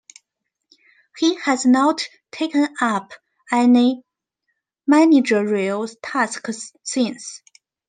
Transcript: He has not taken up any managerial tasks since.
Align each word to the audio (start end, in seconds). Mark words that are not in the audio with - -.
He 1.19 1.35
has 1.41 1.63
not 1.63 2.07
taken 2.31 2.69
up 2.81 3.11
any 3.51 4.03
managerial 4.87 5.87
tasks 5.87 6.73
since. 6.81 7.43